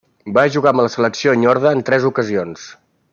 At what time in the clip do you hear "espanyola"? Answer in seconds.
1.35-1.75